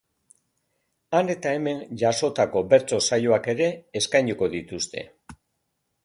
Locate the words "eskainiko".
4.01-4.49